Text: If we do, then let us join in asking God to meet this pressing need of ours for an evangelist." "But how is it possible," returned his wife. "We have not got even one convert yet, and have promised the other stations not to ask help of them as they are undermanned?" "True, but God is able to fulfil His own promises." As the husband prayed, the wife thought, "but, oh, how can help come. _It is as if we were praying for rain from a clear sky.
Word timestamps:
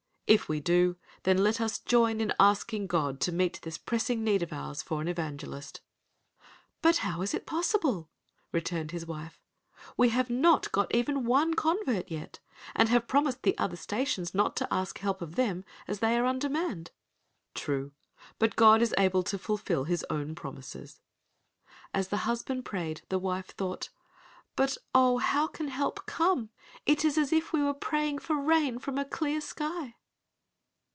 If 0.27 0.47
we 0.47 0.61
do, 0.61 0.95
then 1.23 1.39
let 1.43 1.59
us 1.59 1.77
join 1.77 2.21
in 2.21 2.31
asking 2.39 2.87
God 2.87 3.19
to 3.19 3.33
meet 3.33 3.59
this 3.63 3.77
pressing 3.77 4.23
need 4.23 4.41
of 4.41 4.53
ours 4.53 4.81
for 4.81 5.01
an 5.01 5.09
evangelist." 5.09 5.81
"But 6.81 6.99
how 6.99 7.21
is 7.21 7.33
it 7.33 7.45
possible," 7.45 8.09
returned 8.53 8.91
his 8.91 9.05
wife. 9.05 9.41
"We 9.97 10.07
have 10.11 10.29
not 10.29 10.71
got 10.71 10.95
even 10.95 11.25
one 11.25 11.55
convert 11.55 12.09
yet, 12.09 12.39
and 12.73 12.87
have 12.87 13.09
promised 13.09 13.43
the 13.43 13.57
other 13.57 13.75
stations 13.75 14.33
not 14.33 14.55
to 14.55 14.73
ask 14.73 14.99
help 14.99 15.21
of 15.21 15.35
them 15.35 15.65
as 15.85 15.99
they 15.99 16.17
are 16.17 16.25
undermanned?" 16.25 16.91
"True, 17.53 17.91
but 18.39 18.55
God 18.55 18.81
is 18.81 18.95
able 18.97 19.23
to 19.23 19.37
fulfil 19.37 19.83
His 19.83 20.05
own 20.09 20.33
promises." 20.33 21.01
As 21.93 22.07
the 22.07 22.19
husband 22.23 22.63
prayed, 22.63 23.01
the 23.09 23.19
wife 23.19 23.47
thought, 23.47 23.89
"but, 24.55 24.77
oh, 24.95 25.17
how 25.17 25.47
can 25.47 25.67
help 25.67 26.05
come. 26.05 26.51
_It 26.87 27.03
is 27.03 27.17
as 27.17 27.33
if 27.33 27.51
we 27.51 27.61
were 27.61 27.73
praying 27.73 28.19
for 28.19 28.37
rain 28.41 28.79
from 28.79 28.97
a 28.97 29.03
clear 29.03 29.41
sky. 29.41 29.95